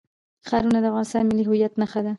ښارونه 0.47 0.77
د 0.81 0.85
افغانستان 0.91 1.23
د 1.27 1.29
ملي 1.29 1.43
هویت 1.47 1.73
نښه 1.81 1.99
ده. 2.05 2.09